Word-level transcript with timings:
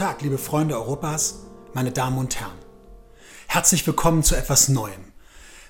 Tag, 0.00 0.22
liebe 0.22 0.38
Freunde 0.38 0.76
Europas, 0.76 1.40
meine 1.74 1.92
Damen 1.92 2.16
und 2.16 2.40
Herren. 2.40 2.56
Herzlich 3.48 3.86
willkommen 3.86 4.22
zu 4.22 4.34
etwas 4.34 4.70
Neuem. 4.70 5.12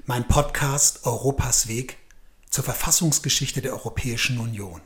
Mein 0.06 0.28
Podcast 0.28 1.04
Europas 1.04 1.66
Weg 1.66 1.96
zur 2.48 2.62
Verfassungsgeschichte 2.62 3.60
der 3.60 3.72
Europäischen 3.72 4.38
Union. 4.38 4.82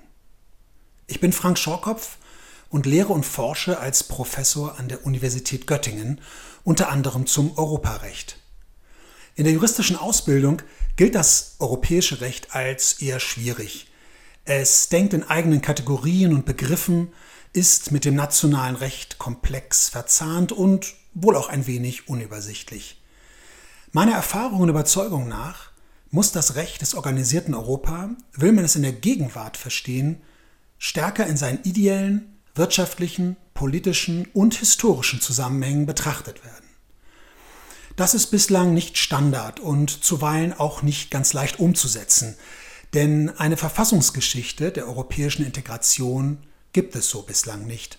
Ich 1.08 1.20
bin 1.20 1.30
Frank 1.30 1.58
Schorkopf 1.58 2.16
und 2.70 2.86
lehre 2.86 3.12
und 3.12 3.26
forsche 3.26 3.78
als 3.78 4.04
Professor 4.04 4.78
an 4.78 4.88
der 4.88 5.04
Universität 5.04 5.66
Göttingen, 5.66 6.22
unter 6.62 6.88
anderem 6.88 7.26
zum 7.26 7.58
Europarecht. 7.58 8.38
In 9.34 9.44
der 9.44 9.52
juristischen 9.52 9.96
Ausbildung 9.96 10.62
gilt 10.96 11.14
das 11.14 11.56
europäische 11.58 12.22
Recht 12.22 12.54
als 12.54 12.94
eher 12.94 13.20
schwierig. 13.20 13.88
Es 14.46 14.88
denkt 14.88 15.12
in 15.12 15.22
eigenen 15.22 15.60
Kategorien 15.60 16.32
und 16.32 16.46
Begriffen, 16.46 17.12
ist 17.54 17.92
mit 17.92 18.04
dem 18.04 18.16
nationalen 18.16 18.76
Recht 18.76 19.18
komplex 19.18 19.88
verzahnt 19.88 20.52
und 20.52 20.94
wohl 21.14 21.36
auch 21.36 21.48
ein 21.48 21.66
wenig 21.66 22.08
unübersichtlich. 22.08 23.00
Meiner 23.92 24.12
Erfahrung 24.12 24.60
und 24.60 24.68
Überzeugung 24.68 25.28
nach 25.28 25.70
muss 26.10 26.32
das 26.32 26.56
Recht 26.56 26.82
des 26.82 26.94
organisierten 26.94 27.54
Europa, 27.54 28.10
will 28.32 28.52
man 28.52 28.64
es 28.64 28.76
in 28.76 28.82
der 28.82 28.92
Gegenwart 28.92 29.56
verstehen, 29.56 30.20
stärker 30.78 31.26
in 31.26 31.36
seinen 31.36 31.62
ideellen, 31.62 32.40
wirtschaftlichen, 32.56 33.36
politischen 33.54 34.26
und 34.32 34.54
historischen 34.54 35.20
Zusammenhängen 35.20 35.86
betrachtet 35.86 36.44
werden. 36.44 36.64
Das 37.94 38.14
ist 38.14 38.26
bislang 38.26 38.74
nicht 38.74 38.98
Standard 38.98 39.60
und 39.60 40.04
zuweilen 40.04 40.52
auch 40.52 40.82
nicht 40.82 41.12
ganz 41.12 41.32
leicht 41.32 41.60
umzusetzen, 41.60 42.36
denn 42.94 43.30
eine 43.30 43.56
Verfassungsgeschichte 43.56 44.72
der 44.72 44.88
europäischen 44.88 45.46
Integration 45.46 46.38
gibt 46.74 46.94
es 46.94 47.08
so 47.08 47.22
bislang 47.22 47.66
nicht. 47.66 47.98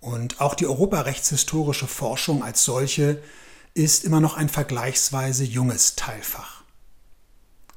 Und 0.00 0.40
auch 0.40 0.54
die 0.54 0.66
europarechtshistorische 0.66 1.88
Forschung 1.88 2.44
als 2.44 2.64
solche 2.64 3.20
ist 3.74 4.04
immer 4.04 4.20
noch 4.20 4.36
ein 4.36 4.48
vergleichsweise 4.48 5.42
junges 5.42 5.96
Teilfach. 5.96 6.62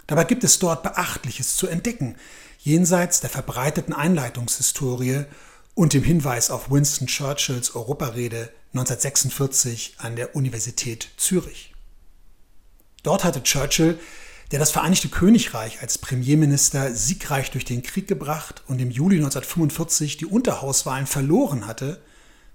Dabei 0.05 0.25
gibt 0.25 0.43
es 0.43 0.59
dort 0.59 0.83
Beachtliches 0.83 1.55
zu 1.55 1.67
entdecken, 1.67 2.15
jenseits 2.59 3.21
der 3.21 3.29
verbreiteten 3.29 3.93
Einleitungshistorie 3.93 5.25
und 5.73 5.93
dem 5.93 6.03
Hinweis 6.03 6.51
auf 6.51 6.69
Winston 6.69 7.07
Churchills 7.07 7.75
Europarede 7.75 8.51
1946 8.73 9.95
an 9.97 10.15
der 10.15 10.35
Universität 10.35 11.09
Zürich. 11.17 11.73
Dort 13.03 13.23
hatte 13.23 13.43
Churchill 13.43 13.99
der 14.51 14.59
das 14.59 14.71
Vereinigte 14.71 15.09
Königreich 15.09 15.81
als 15.81 15.97
Premierminister 15.97 16.93
siegreich 16.93 17.51
durch 17.51 17.65
den 17.65 17.81
Krieg 17.81 18.07
gebracht 18.07 18.63
und 18.67 18.79
im 18.79 18.91
Juli 18.91 19.17
1945 19.17 20.17
die 20.17 20.25
Unterhauswahlen 20.25 21.07
verloren 21.07 21.67
hatte, 21.67 22.01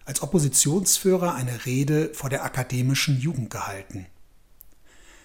als 0.04 0.22
Oppositionsführer 0.22 1.34
eine 1.34 1.66
Rede 1.66 2.10
vor 2.14 2.30
der 2.30 2.44
akademischen 2.44 3.20
Jugend 3.20 3.50
gehalten. 3.50 4.06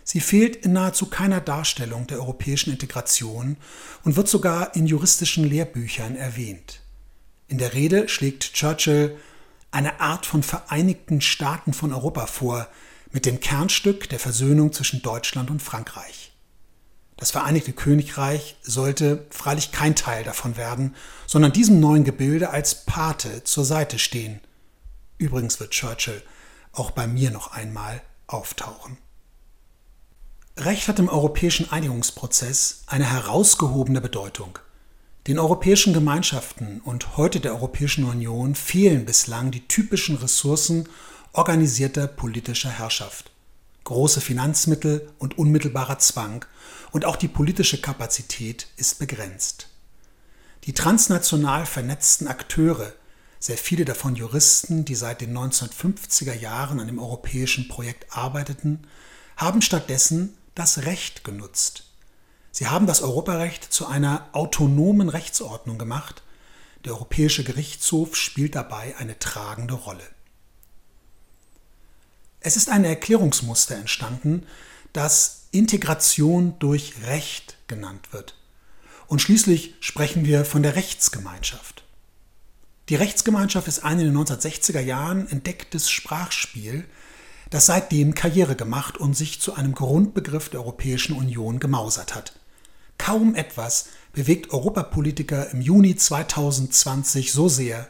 Sie 0.03 0.19
fehlt 0.19 0.55
in 0.57 0.73
nahezu 0.73 1.07
keiner 1.07 1.41
Darstellung 1.41 2.05
der 2.05 2.19
europäischen 2.19 2.71
Integration 2.71 3.57
und 4.03 4.15
wird 4.15 4.27
sogar 4.27 4.75
in 4.75 4.85
juristischen 4.85 5.43
Lehrbüchern 5.43 6.15
erwähnt. 6.15 6.81
In 7.47 7.57
der 7.57 7.73
Rede 7.73 8.07
schlägt 8.07 8.53
Churchill 8.53 9.17
eine 9.71 9.99
Art 9.99 10.25
von 10.25 10.43
Vereinigten 10.43 11.21
Staaten 11.21 11.73
von 11.73 11.91
Europa 11.91 12.27
vor, 12.27 12.67
mit 13.11 13.25
dem 13.25 13.39
Kernstück 13.39 14.09
der 14.09 14.19
Versöhnung 14.19 14.73
zwischen 14.73 15.01
Deutschland 15.01 15.49
und 15.49 15.61
Frankreich. 15.61 16.34
Das 17.17 17.31
Vereinigte 17.31 17.71
Königreich 17.71 18.57
sollte 18.61 19.25
freilich 19.29 19.71
kein 19.71 19.95
Teil 19.95 20.23
davon 20.23 20.57
werden, 20.57 20.95
sondern 21.27 21.53
diesem 21.53 21.79
neuen 21.79 22.03
Gebilde 22.03 22.49
als 22.49 22.85
Pate 22.85 23.43
zur 23.45 23.63
Seite 23.63 23.99
stehen. 23.99 24.41
Übrigens 25.17 25.59
wird 25.59 25.71
Churchill 25.71 26.21
auch 26.73 26.91
bei 26.91 27.07
mir 27.07 27.31
noch 27.31 27.53
einmal 27.53 28.01
auftauchen. 28.27 28.97
Recht 30.57 30.87
hat 30.87 30.99
im 30.99 31.09
europäischen 31.09 31.71
Einigungsprozess 31.71 32.83
eine 32.87 33.09
herausgehobene 33.09 34.01
Bedeutung. 34.01 34.59
Den 35.27 35.39
europäischen 35.39 35.93
Gemeinschaften 35.93 36.81
und 36.81 37.17
heute 37.17 37.39
der 37.39 37.53
Europäischen 37.53 38.03
Union 38.03 38.55
fehlen 38.55 39.05
bislang 39.05 39.51
die 39.51 39.67
typischen 39.67 40.17
Ressourcen 40.17 40.87
organisierter 41.31 42.07
politischer 42.07 42.69
Herrschaft 42.69 43.31
große 43.85 44.19
Finanzmittel 44.19 45.09
und 45.19 45.37
unmittelbarer 45.37 45.99
Zwang 45.99 46.43
und 46.95 47.03
auch 47.03 47.17
die 47.17 47.27
politische 47.27 47.81
Kapazität 47.81 48.67
ist 48.77 48.99
begrenzt. 48.99 49.67
Die 50.63 50.71
transnational 50.71 51.65
vernetzten 51.65 52.25
Akteure, 52.29 52.93
sehr 53.37 53.57
viele 53.57 53.83
davon 53.83 54.15
Juristen, 54.15 54.85
die 54.85 54.95
seit 54.95 55.19
den 55.19 55.37
1950er 55.37 56.33
Jahren 56.33 56.79
an 56.79 56.87
dem 56.87 56.97
europäischen 56.97 57.67
Projekt 57.67 58.15
arbeiteten, 58.15 58.87
haben 59.35 59.61
stattdessen 59.61 60.37
das 60.55 60.85
Recht 60.85 61.25
genutzt. 61.25 61.83
Sie 62.53 62.67
haben 62.67 62.87
das 62.87 63.01
Europarecht 63.01 63.73
zu 63.73 63.87
einer 63.87 64.29
autonomen 64.31 65.09
Rechtsordnung 65.09 65.77
gemacht. 65.77 66.23
Der 66.85 66.93
Europäische 66.93 67.43
Gerichtshof 67.43 68.15
spielt 68.15 68.55
dabei 68.55 68.95
eine 68.95 69.19
tragende 69.19 69.73
Rolle. 69.73 70.07
Es 72.39 72.55
ist 72.55 72.69
ein 72.69 72.85
Erklärungsmuster 72.85 73.75
entstanden, 73.75 74.47
das 74.93 75.44
Integration 75.57 76.57
durch 76.59 76.93
Recht 77.05 77.57
genannt 77.67 78.11
wird. 78.11 78.35
Und 79.07 79.21
schließlich 79.21 79.75
sprechen 79.79 80.25
wir 80.25 80.45
von 80.45 80.63
der 80.63 80.75
Rechtsgemeinschaft. 80.75 81.83
Die 82.89 82.95
Rechtsgemeinschaft 82.95 83.67
ist 83.67 83.83
ein 83.83 83.99
in 83.99 84.13
den 84.13 84.17
1960er 84.17 84.79
Jahren 84.79 85.27
entdecktes 85.29 85.89
Sprachspiel, 85.89 86.85
das 87.49 87.65
seitdem 87.65 88.15
Karriere 88.15 88.55
gemacht 88.55 88.97
und 88.97 89.15
sich 89.15 89.41
zu 89.41 89.55
einem 89.55 89.73
Grundbegriff 89.73 90.49
der 90.49 90.61
Europäischen 90.61 91.15
Union 91.15 91.59
gemausert 91.59 92.15
hat. 92.15 92.33
Kaum 92.97 93.35
etwas 93.35 93.87
bewegt 94.13 94.51
Europapolitiker 94.51 95.51
im 95.51 95.61
Juni 95.61 95.95
2020 95.95 97.31
so 97.31 97.49
sehr 97.49 97.89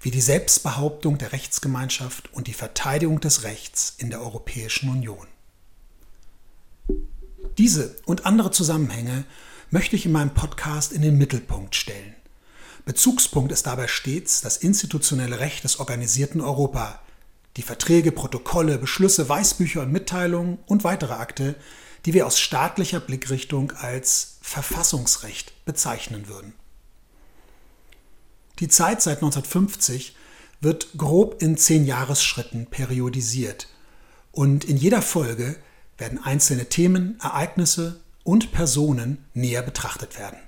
wie 0.00 0.10
die 0.10 0.20
Selbstbehauptung 0.20 1.18
der 1.18 1.32
Rechtsgemeinschaft 1.32 2.32
und 2.32 2.46
die 2.46 2.52
Verteidigung 2.52 3.20
des 3.20 3.42
Rechts 3.42 3.94
in 3.98 4.10
der 4.10 4.20
Europäischen 4.20 4.90
Union. 4.90 5.26
Diese 7.58 7.96
und 8.06 8.24
andere 8.24 8.52
Zusammenhänge 8.52 9.24
möchte 9.70 9.96
ich 9.96 10.06
in 10.06 10.12
meinem 10.12 10.32
Podcast 10.32 10.92
in 10.92 11.02
den 11.02 11.18
Mittelpunkt 11.18 11.74
stellen. 11.74 12.14
Bezugspunkt 12.84 13.50
ist 13.50 13.66
dabei 13.66 13.88
stets 13.88 14.40
das 14.40 14.56
institutionelle 14.56 15.40
Recht 15.40 15.64
des 15.64 15.80
organisierten 15.80 16.40
Europa, 16.40 17.00
die 17.56 17.62
Verträge, 17.62 18.12
Protokolle, 18.12 18.78
Beschlüsse, 18.78 19.28
Weißbücher 19.28 19.82
und 19.82 19.92
Mitteilungen 19.92 20.58
und 20.66 20.84
weitere 20.84 21.14
Akte, 21.14 21.56
die 22.06 22.14
wir 22.14 22.28
aus 22.28 22.38
staatlicher 22.38 23.00
Blickrichtung 23.00 23.72
als 23.72 24.38
Verfassungsrecht 24.40 25.64
bezeichnen 25.64 26.28
würden. 26.28 26.54
Die 28.60 28.68
Zeit 28.68 29.02
seit 29.02 29.16
1950 29.16 30.14
wird 30.60 30.90
grob 30.96 31.42
in 31.42 31.56
zehn 31.56 31.84
Jahresschritten 31.84 32.66
periodisiert 32.66 33.66
und 34.30 34.64
in 34.64 34.76
jeder 34.76 35.02
Folge 35.02 35.56
werden 35.98 36.22
einzelne 36.22 36.66
Themen, 36.68 37.18
Ereignisse 37.20 38.00
und 38.22 38.52
Personen 38.52 39.24
näher 39.34 39.62
betrachtet 39.62 40.18
werden. 40.18 40.38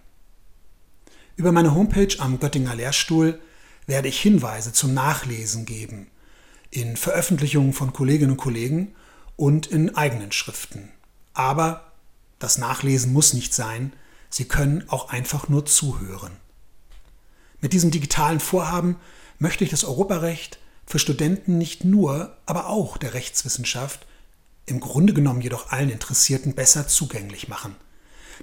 Über 1.37 1.53
meine 1.53 1.75
Homepage 1.75 2.15
am 2.19 2.38
Göttinger 2.38 2.75
Lehrstuhl 2.75 3.41
werde 3.87 4.09
ich 4.09 4.21
Hinweise 4.21 4.72
zum 4.72 4.94
Nachlesen 4.94 5.66
geben, 5.66 6.06
in 6.71 6.97
Veröffentlichungen 6.97 7.72
von 7.72 7.93
Kolleginnen 7.93 8.33
und 8.33 8.37
Kollegen 8.37 8.94
und 9.37 9.66
in 9.66 9.97
eigenen 9.97 10.33
Schriften. 10.33 10.91
Aber 11.34 11.93
das 12.38 12.59
Nachlesen 12.59 13.12
muss 13.12 13.32
nicht 13.32 13.53
sein, 13.55 13.93
Sie 14.32 14.44
können 14.44 14.85
auch 14.88 15.11
einfach 15.11 15.49
nur 15.49 15.67
zuhören. 15.67 16.32
Mit 17.61 17.73
diesem 17.73 17.91
digitalen 17.91 18.38
Vorhaben 18.38 18.96
möchte 19.38 19.64
ich 19.64 19.70
das 19.70 19.85
Europarecht 19.85 20.58
für 20.87 21.00
Studenten 21.00 21.58
nicht 21.58 21.85
nur, 21.85 22.37
aber 22.46 22.69
auch 22.69 22.96
der 22.96 23.14
Rechtswissenschaft, 23.14 24.06
im 24.70 24.81
Grunde 24.81 25.12
genommen 25.12 25.40
jedoch 25.40 25.70
allen 25.70 25.90
Interessierten 25.90 26.55
besser 26.55 26.88
zugänglich 26.88 27.49
machen. 27.49 27.76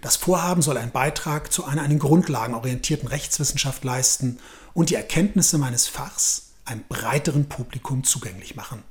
Das 0.01 0.15
Vorhaben 0.15 0.62
soll 0.62 0.77
einen 0.77 0.91
Beitrag 0.91 1.51
zu 1.51 1.65
einer 1.65 1.81
an 1.81 1.89
den 1.89 2.00
Grundlagen 2.00 2.53
orientierten 2.53 3.07
Rechtswissenschaft 3.07 3.83
leisten 3.83 4.39
und 4.74 4.89
die 4.91 4.95
Erkenntnisse 4.95 5.57
meines 5.57 5.88
Fachs 5.88 6.51
einem 6.65 6.83
breiteren 6.88 7.50
Publikum 7.50 8.03
zugänglich 8.03 8.56
machen. 8.56 8.83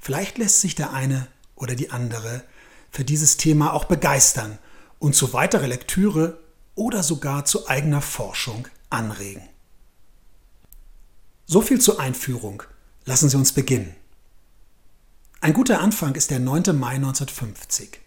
Vielleicht 0.00 0.38
lässt 0.38 0.60
sich 0.60 0.74
der 0.74 0.92
eine 0.92 1.26
oder 1.56 1.74
die 1.74 1.90
andere 1.90 2.44
für 2.90 3.04
dieses 3.04 3.36
Thema 3.36 3.72
auch 3.72 3.84
begeistern 3.84 4.58
und 4.98 5.14
zu 5.14 5.32
weiterer 5.32 5.66
Lektüre 5.66 6.38
oder 6.74 7.02
sogar 7.02 7.44
zu 7.44 7.68
eigener 7.68 8.00
Forschung 8.00 8.68
anregen. 8.88 9.42
So 11.46 11.60
viel 11.60 11.80
zur 11.80 12.00
Einführung. 12.00 12.62
Lassen 13.04 13.28
Sie 13.28 13.36
uns 13.36 13.52
beginnen. 13.52 13.94
Ein 15.44 15.52
guter 15.52 15.82
Anfang 15.82 16.14
ist 16.14 16.30
der 16.30 16.38
9. 16.38 16.74
Mai 16.74 16.94
1950. 16.94 18.00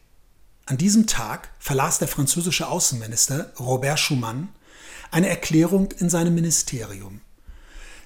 An 0.66 0.75
diesem 0.75 1.06
Tag 1.06 1.51
verlas 1.60 2.00
der 2.00 2.07
französische 2.07 2.68
Außenminister 2.68 3.54
Robert 3.60 4.00
Schumann 4.00 4.50
eine 5.12 5.30
Erklärung 5.30 5.92
in 6.00 6.10
seinem 6.10 6.34
Ministerium. 6.34 7.22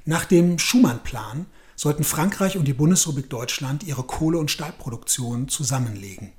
Nach 0.04 0.26
dem 0.26 0.60
Schumann-Plan 0.60 1.46
sollten 1.78 2.04
Frankreich 2.04 2.58
und 2.58 2.66
die 2.66 2.74
Bundesrepublik 2.74 3.30
Deutschland 3.30 3.84
ihre 3.84 4.04
Kohle- 4.04 4.38
und 4.38 4.52
Stahlproduktion 4.52 5.48
zusammenlegen. 5.48 6.34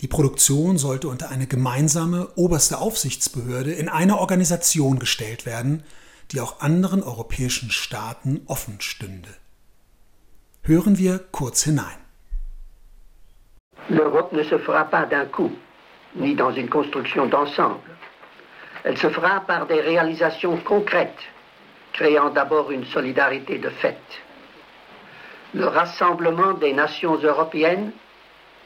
Die 0.00 0.06
Produktion 0.06 0.78
sollte 0.78 1.08
unter 1.08 1.28
eine 1.28 1.48
gemeinsame 1.48 2.28
oberste 2.36 2.78
Aufsichtsbehörde 2.78 3.72
in 3.72 3.88
einer 3.88 4.18
Organisation 4.20 5.00
gestellt 5.00 5.44
werden, 5.44 5.82
die 6.30 6.40
auch 6.40 6.60
anderen 6.60 7.02
europäischen 7.02 7.72
Staaten 7.72 8.42
offen 8.46 8.80
stünde. 8.80 9.34
Hören 10.62 10.98
wir 10.98 11.18
kurz 11.18 11.64
hinein. 11.64 12.01
L'Europe 13.90 14.32
ne 14.32 14.42
se 14.42 14.58
fera 14.58 14.84
pas 14.84 15.04
d'un 15.04 15.26
coup, 15.26 15.52
ni 16.16 16.34
dans 16.34 16.52
une 16.52 16.68
construction 16.68 17.26
d'ensemble. 17.26 17.80
Elle 18.84 18.98
se 18.98 19.08
fera 19.08 19.40
par 19.40 19.66
des 19.66 19.80
réalisations 19.80 20.56
concrètes, 20.58 21.22
créant 21.92 22.30
d'abord 22.30 22.70
une 22.70 22.84
solidarité 22.86 23.58
de 23.58 23.68
fait. 23.68 24.00
Le 25.54 25.66
rassemblement 25.66 26.54
des 26.54 26.72
nations 26.72 27.16
européennes 27.16 27.92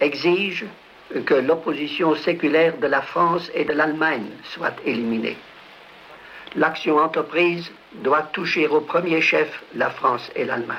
exige 0.00 0.64
que 1.24 1.34
l'opposition 1.34 2.14
séculaire 2.14 2.76
de 2.78 2.86
la 2.86 3.02
France 3.02 3.50
et 3.54 3.64
de 3.64 3.72
l'Allemagne 3.72 4.30
soit 4.44 4.74
éliminée. 4.84 5.36
L'action 6.54 6.98
entreprise 6.98 7.70
doit 7.94 8.22
toucher 8.22 8.66
au 8.68 8.80
premier 8.80 9.20
chef 9.20 9.62
la 9.74 9.90
France 9.90 10.30
et 10.34 10.44
l'Allemagne. 10.44 10.76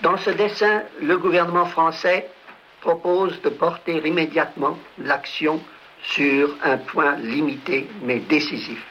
Dans 0.00 0.16
ce 0.16 0.30
dessin, 0.30 0.82
le 1.00 1.16
gouvernement 1.16 1.66
français 1.66 2.28
propose 2.82 3.40
de 3.42 3.48
porter 3.48 4.02
immédiatement 4.04 4.76
l'action 4.98 5.60
sur 6.02 6.54
un 6.64 6.78
point 6.78 7.16
limité 7.16 7.88
mais 8.02 8.18
décisif. 8.18 8.84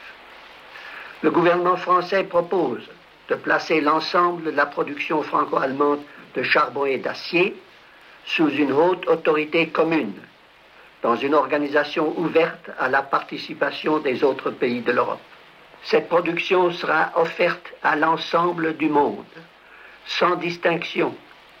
Le 1.22 1.30
gouvernement 1.30 1.76
français 1.76 2.24
propose 2.24 2.82
de 3.28 3.34
placer 3.36 3.80
l'ensemble 3.80 4.44
de 4.44 4.50
la 4.50 4.66
production 4.66 5.22
franco-allemande 5.22 6.00
de 6.34 6.42
charbon 6.42 6.86
et 6.86 6.98
d'acier 6.98 7.54
sous 8.24 8.48
une 8.48 8.72
haute 8.72 9.06
autorité 9.08 9.68
commune, 9.68 10.14
dans 11.02 11.16
une 11.16 11.34
organisation 11.34 12.18
ouverte 12.18 12.70
à 12.78 12.88
la 12.88 13.02
participation 13.02 13.98
des 13.98 14.24
autres 14.24 14.50
pays 14.50 14.80
de 14.80 14.92
l'Europe. 14.92 15.20
Cette 15.82 16.08
production 16.08 16.70
sera 16.70 17.12
offerte 17.16 17.74
à 17.82 17.94
l'ensemble 17.96 18.76
du 18.76 18.88
monde, 18.88 19.24
sans 20.06 20.36
distinction 20.36 21.14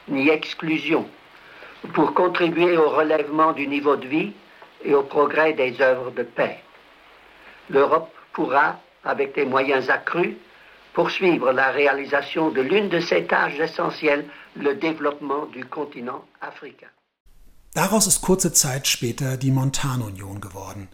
ni 0.08 0.30
exclusion, 0.30 1.06
pour 1.94 2.14
contribuer 2.14 2.76
au 2.76 2.90
relèvement 2.90 3.52
du 3.52 3.66
niveau 3.66 3.96
de 3.96 4.06
vie 4.06 4.32
et 4.84 4.94
au 4.94 5.02
progrès 5.02 5.52
des 5.52 5.80
œuvres 5.80 6.10
de 6.10 6.22
paix. 6.22 6.58
L'Europe 7.68 8.10
pourra, 8.32 8.80
avec 9.04 9.34
des 9.34 9.44
moyens 9.44 9.90
accrus, 9.90 10.36
poursuivre 10.92 11.52
la 11.52 11.70
réalisation 11.70 12.50
de 12.50 12.60
l'une 12.60 12.88
de 12.88 13.00
ses 13.00 13.26
tâches 13.26 13.58
essentielles, 13.58 14.26
le 14.56 14.74
développement 14.74 15.46
du 15.46 15.64
continent 15.64 16.24
africain. 16.40 16.90
Daraus 17.74 18.06
ist 18.06 18.20
kurze 18.20 18.52
Zeit 18.52 18.86
später 18.86 19.38
die 19.38 19.50
Montanunion 19.50 20.42
geworden, 20.42 20.88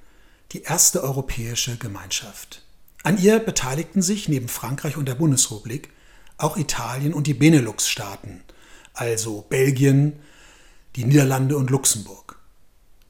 die 0.52 0.62
erste 0.62 1.02
europäische 1.02 1.76
Gemeinschaft. 1.76 2.62
An 3.02 3.19
ihr 3.19 3.40
beteiligten 3.40 4.00
sich 4.00 4.29
neben 4.29 4.49
Frankreich 4.49 4.96
und 4.96 5.08
der 5.08 5.17
Bundesrepublik 5.17 5.90
auch 6.37 6.56
Italien 6.56 7.14
und 7.14 7.26
die 7.26 7.35
Benelux-Staaten, 7.35 8.44
also 8.94 9.44
Belgien, 9.49 10.20
die 10.96 11.05
Niederlande 11.05 11.56
und 11.56 11.70
Luxemburg. 11.70 12.38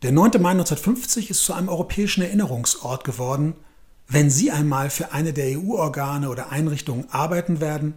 Der 0.02 0.12
9. 0.12 0.40
Mai 0.40 0.50
1950 0.50 1.30
ist 1.30 1.44
zu 1.44 1.52
einem 1.54 1.68
europäischen 1.68 2.22
Erinnerungsort 2.22 3.04
geworden. 3.04 3.54
Wenn 4.06 4.30
Sie 4.30 4.50
einmal 4.50 4.90
für 4.90 5.12
eine 5.12 5.32
der 5.32 5.58
EU-Organe 5.58 6.28
oder 6.28 6.50
Einrichtungen 6.50 7.10
arbeiten 7.10 7.60
werden, 7.60 7.94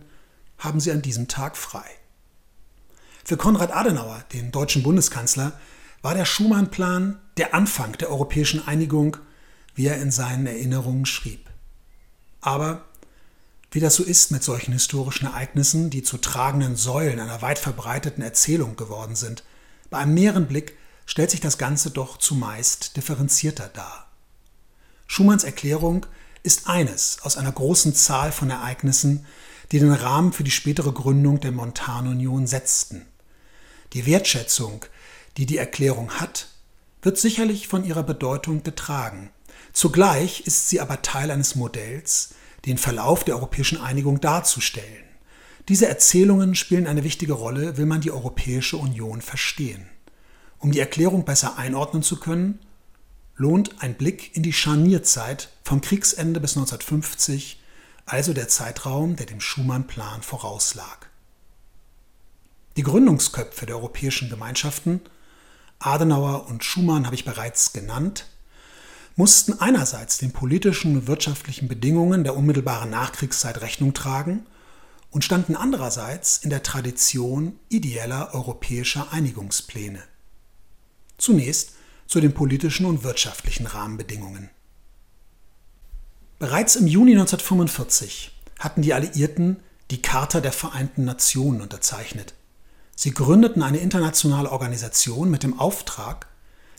haben 0.57 0.79
Sie 0.79 0.91
an 0.91 1.01
diesem 1.01 1.27
Tag 1.27 1.57
frei. 1.57 1.85
Für 3.23 3.37
Konrad 3.37 3.71
Adenauer, 3.71 4.23
den 4.33 4.51
deutschen 4.51 4.83
Bundeskanzler, 4.83 5.53
war 6.01 6.15
der 6.15 6.25
Schumann-Plan 6.25 7.19
der 7.37 7.53
Anfang 7.53 7.93
der 7.93 8.09
europäischen 8.09 8.67
Einigung, 8.67 9.17
wie 9.75 9.87
er 9.87 10.01
in 10.01 10.11
seinen 10.11 10.47
Erinnerungen 10.47 11.05
schrieb. 11.05 11.49
Aber 12.41 12.85
wie 13.69 13.79
das 13.79 13.95
so 13.95 14.03
ist 14.03 14.31
mit 14.31 14.43
solchen 14.43 14.73
historischen 14.73 15.27
Ereignissen, 15.27 15.89
die 15.89 16.03
zu 16.03 16.17
tragenden 16.17 16.75
Säulen 16.75 17.19
einer 17.19 17.41
weit 17.41 17.59
verbreiteten 17.59 18.23
Erzählung 18.23 18.75
geworden 18.75 19.15
sind, 19.15 19.43
bei 19.91 19.99
einem 19.99 20.15
näheren 20.15 20.47
Blick 20.47 20.77
stellt 21.05 21.29
sich 21.29 21.41
das 21.41 21.59
Ganze 21.59 21.91
doch 21.91 22.17
zumeist 22.17 22.97
differenzierter 22.97 23.67
dar. 23.67 24.07
Schumanns 25.05 25.43
Erklärung 25.43 26.07
ist 26.41 26.67
eines 26.67 27.19
aus 27.21 27.37
einer 27.37 27.51
großen 27.51 27.93
Zahl 27.93 28.31
von 28.31 28.49
Ereignissen, 28.49 29.25
die 29.71 29.79
den 29.79 29.91
Rahmen 29.91 30.33
für 30.33 30.45
die 30.45 30.51
spätere 30.51 30.93
Gründung 30.93 31.41
der 31.41 31.51
Montanunion 31.51 32.47
setzten. 32.47 33.05
Die 33.93 34.05
Wertschätzung, 34.05 34.85
die 35.37 35.45
die 35.45 35.57
Erklärung 35.57 36.11
hat, 36.11 36.47
wird 37.01 37.17
sicherlich 37.17 37.67
von 37.67 37.83
ihrer 37.83 38.03
Bedeutung 38.03 38.63
getragen. 38.63 39.29
Zugleich 39.73 40.41
ist 40.47 40.69
sie 40.69 40.79
aber 40.79 41.01
Teil 41.01 41.31
eines 41.31 41.55
Modells, 41.55 42.33
den 42.65 42.77
Verlauf 42.77 43.25
der 43.25 43.35
europäischen 43.35 43.81
Einigung 43.81 44.21
darzustellen. 44.21 45.10
Diese 45.71 45.87
Erzählungen 45.87 46.53
spielen 46.53 46.85
eine 46.85 47.05
wichtige 47.05 47.31
Rolle, 47.31 47.77
will 47.77 47.85
man 47.85 48.01
die 48.01 48.11
Europäische 48.11 48.75
Union 48.75 49.21
verstehen. 49.21 49.87
Um 50.59 50.73
die 50.73 50.81
Erklärung 50.81 51.23
besser 51.23 51.57
einordnen 51.57 52.03
zu 52.03 52.19
können, 52.19 52.59
lohnt 53.37 53.81
ein 53.81 53.93
Blick 53.93 54.35
in 54.35 54.43
die 54.43 54.51
Scharnierzeit 54.51 55.47
vom 55.63 55.79
Kriegsende 55.79 56.41
bis 56.41 56.57
1950, 56.57 57.63
also 58.05 58.33
der 58.33 58.49
Zeitraum, 58.49 59.15
der 59.15 59.27
dem 59.27 59.39
Schumann-Plan 59.39 60.23
vorauslag. 60.23 61.09
Die 62.75 62.83
Gründungsköpfe 62.83 63.65
der 63.65 63.77
europäischen 63.77 64.29
Gemeinschaften, 64.29 64.99
Adenauer 65.79 66.49
und 66.49 66.65
Schumann 66.65 67.05
habe 67.05 67.15
ich 67.15 67.23
bereits 67.23 67.71
genannt, 67.71 68.25
mussten 69.15 69.53
einerseits 69.61 70.17
den 70.17 70.33
politischen 70.33 70.97
und 70.97 71.07
wirtschaftlichen 71.07 71.69
Bedingungen 71.69 72.25
der 72.25 72.35
unmittelbaren 72.35 72.89
Nachkriegszeit 72.89 73.61
Rechnung 73.61 73.93
tragen 73.93 74.45
und 75.11 75.23
standen 75.23 75.55
andererseits 75.55 76.37
in 76.37 76.49
der 76.49 76.63
Tradition 76.63 77.59
ideeller 77.69 78.33
europäischer 78.33 79.11
Einigungspläne. 79.11 80.01
Zunächst 81.17 81.73
zu 82.07 82.19
den 82.19 82.33
politischen 82.33 82.85
und 82.85 83.03
wirtschaftlichen 83.03 83.67
Rahmenbedingungen. 83.67 84.49
Bereits 86.39 86.75
im 86.75 86.87
Juni 86.87 87.11
1945 87.11 88.31
hatten 88.57 88.81
die 88.81 88.93
Alliierten 88.93 89.57
die 89.91 90.01
Charta 90.01 90.41
der 90.41 90.51
Vereinten 90.51 91.05
Nationen 91.05 91.61
unterzeichnet. 91.61 92.33
Sie 92.95 93.11
gründeten 93.11 93.63
eine 93.63 93.79
internationale 93.79 94.51
Organisation 94.51 95.29
mit 95.29 95.43
dem 95.43 95.59
Auftrag, 95.59 96.27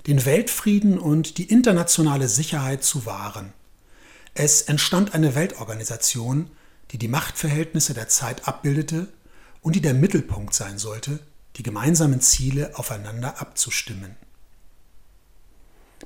den 0.06 0.24
Weltfrieden 0.24 0.98
und 0.98 1.38
die 1.38 1.44
internationale 1.44 2.28
Sicherheit 2.28 2.82
zu 2.82 3.06
wahren. 3.06 3.52
Es 4.34 4.62
entstand 4.62 5.14
eine 5.14 5.34
Weltorganisation, 5.34 6.50
die 6.92 6.98
die 6.98 7.08
Machtverhältnisse 7.08 7.94
der 7.94 8.08
Zeit 8.08 8.46
abbildete 8.46 9.08
und 9.62 9.74
die 9.76 9.80
der 9.80 9.94
Mittelpunkt 9.94 10.54
sein 10.54 10.78
sollte, 10.78 11.18
die 11.56 11.62
gemeinsamen 11.62 12.20
Ziele 12.20 12.72
aufeinander 12.74 13.40
abzustimmen. 13.40 14.16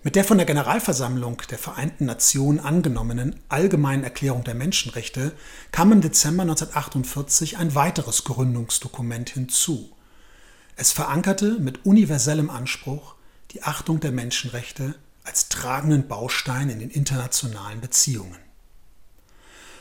Mit 0.02 0.14
der 0.14 0.24
von 0.24 0.36
der 0.36 0.46
Generalversammlung 0.46 1.42
der 1.50 1.58
Vereinten 1.58 2.04
Nationen 2.04 2.60
angenommenen 2.60 3.40
Allgemeinen 3.48 4.04
Erklärung 4.04 4.44
der 4.44 4.54
Menschenrechte 4.54 5.32
kam 5.72 5.90
im 5.90 6.00
Dezember 6.00 6.42
1948 6.42 7.56
ein 7.56 7.74
weiteres 7.74 8.24
Gründungsdokument 8.24 9.30
hinzu. 9.30 9.90
Es 10.76 10.92
verankerte 10.92 11.58
mit 11.58 11.86
universellem 11.86 12.50
Anspruch 12.50 13.14
die 13.52 13.62
Achtung 13.62 13.98
der 14.00 14.12
Menschenrechte 14.12 14.94
als 15.24 15.48
tragenden 15.48 16.06
Baustein 16.06 16.68
in 16.68 16.78
den 16.78 16.90
internationalen 16.90 17.80
Beziehungen. 17.80 18.45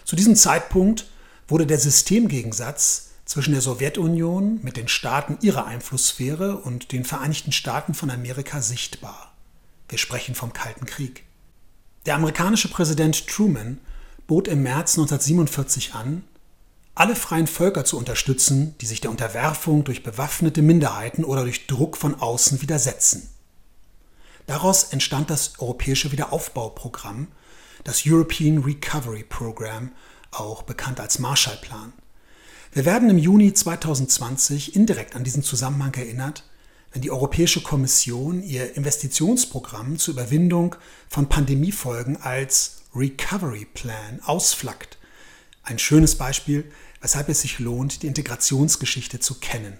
Zu 0.05 0.15
diesem 0.15 0.35
Zeitpunkt 0.35 1.07
wurde 1.47 1.65
der 1.65 1.79
Systemgegensatz 1.79 3.09
zwischen 3.25 3.53
der 3.53 3.61
Sowjetunion 3.61 4.59
mit 4.61 4.77
den 4.77 4.87
Staaten 4.87 5.39
ihrer 5.41 5.65
Einflusssphäre 5.65 6.57
und 6.57 6.91
den 6.91 7.03
Vereinigten 7.03 7.51
Staaten 7.51 7.95
von 7.95 8.11
Amerika 8.11 8.61
sichtbar. 8.61 9.33
Wir 9.89 9.97
sprechen 9.97 10.35
vom 10.35 10.53
Kalten 10.53 10.85
Krieg. 10.85 11.23
Der 12.05 12.15
amerikanische 12.15 12.69
Präsident 12.69 13.27
Truman 13.27 13.79
bot 14.27 14.47
im 14.47 14.61
März 14.61 14.91
1947 14.97 15.95
an, 15.95 16.23
alle 16.93 17.15
freien 17.15 17.47
Völker 17.47 17.83
zu 17.83 17.97
unterstützen, 17.97 18.75
die 18.81 18.85
sich 18.85 19.01
der 19.01 19.11
Unterwerfung 19.11 19.83
durch 19.83 20.03
bewaffnete 20.03 20.61
Minderheiten 20.61 21.25
oder 21.25 21.41
durch 21.41 21.65
Druck 21.65 21.97
von 21.97 22.15
außen 22.15 22.61
widersetzen. 22.61 23.27
Daraus 24.45 24.83
entstand 24.83 25.31
das 25.31 25.59
europäische 25.59 26.11
Wiederaufbauprogramm, 26.11 27.27
das 27.85 28.01
European 28.05 28.63
Recovery 28.63 29.23
Program, 29.23 29.91
auch 30.31 30.63
bekannt 30.63 30.99
als 30.99 31.19
Marshallplan. 31.19 31.93
Wir 32.73 32.83
werden 32.83 33.09
im 33.09 33.17
Juni 33.19 33.53
2020 33.53 34.75
indirekt 34.75 35.15
an 35.15 35.23
diesen 35.23 35.43
Zusammenhang 35.43 35.93
erinnert, 35.93 36.43
wenn 36.91 37.03
die 37.03 37.11
Europäische 37.11 37.61
Kommission 37.61 38.41
ihr 38.41 38.75
Investitionsprogramm 38.75 39.99
zur 39.99 40.15
Überwindung 40.15 40.75
von 41.07 41.29
Pandemiefolgen 41.29 42.17
als 42.17 42.77
Recovery 42.95 43.65
Plan 43.65 44.19
ausflaggt, 44.25 44.97
Ein 45.61 45.77
schönes 45.77 46.15
Beispiel, 46.15 46.71
weshalb 47.01 47.29
es 47.29 47.41
sich 47.41 47.59
lohnt, 47.59 48.01
die 48.01 48.07
Integrationsgeschichte 48.07 49.19
zu 49.19 49.35
kennen. 49.35 49.77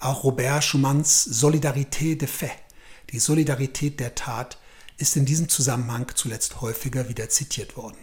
Auch 0.00 0.24
Robert 0.24 0.64
Schumanns 0.64 1.26
Solidarité 1.26 2.16
de 2.16 2.28
fait, 2.28 2.56
die 3.10 3.18
Solidarität 3.18 4.00
der 4.00 4.14
Tat, 4.14 4.58
ist 4.98 5.16
in 5.16 5.26
diesem 5.26 5.48
Zusammenhang 5.48 6.10
zuletzt 6.14 6.60
häufiger 6.60 7.08
wieder 7.08 7.28
zitiert 7.28 7.76
worden. 7.76 7.98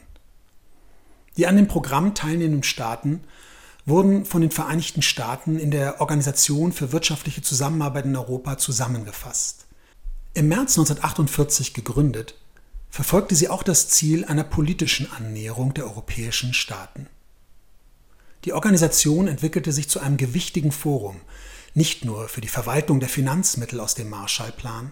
Die 1.38 1.48
an 1.48 1.56
dem 1.56 1.68
Programm 1.68 2.14
teilnehmenden 2.14 2.64
Staaten 2.64 3.24
wurden 3.86 4.26
von 4.26 4.42
den 4.42 4.52
Vereinigten 4.52 5.02
Staaten 5.02 5.60
in 5.60 5.72
der 5.72 6.00
Organisation 6.00 6.72
für 6.72 6.92
wirtschaftliche 6.92 7.42
Zusammenarbeit 7.42 8.06
in 8.06 8.16
Europa 8.16 8.58
zusammengefasst. 8.58 9.66
Im 10.36 10.48
März 10.48 10.78
1948 10.78 11.74
gegründet, 11.74 12.36
verfolgte 12.90 13.36
sie 13.36 13.50
auch 13.50 13.64
das 13.64 13.90
Ziel 13.90 14.24
einer 14.26 14.44
politischen 14.44 15.12
Annäherung 15.12 15.74
der 15.74 15.86
europäischen 15.86 16.54
Staaten. 16.54 17.08
Die 18.46 18.54
Organisation 18.54 19.28
entwickelte 19.28 19.72
sich 19.72 19.90
zu 19.90 20.00
einem 20.00 20.18
gewichtigen 20.18 20.72
Forum, 20.72 21.20
nicht 21.74 22.06
nur 22.06 22.28
für 22.28 22.42
die 22.42 22.48
Verwaltung 22.48 23.00
der 23.00 23.10
Finanzmittel 23.10 23.80
aus 23.80 23.96
dem 23.96 24.10
Marshallplan, 24.10 24.92